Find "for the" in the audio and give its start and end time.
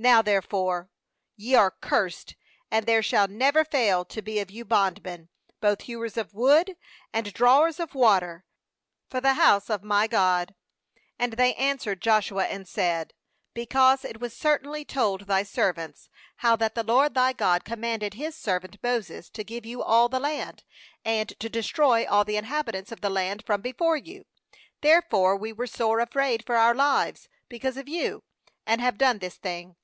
9.10-9.34